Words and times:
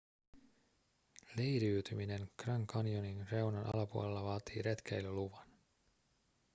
leiriytyminen 1.39 2.25
grand 2.43 2.65
canyonin 2.73 3.27
reunan 3.31 3.65
alapuolella 3.75 4.23
vaatii 4.23 4.61
retkeilyluvan 4.61 5.47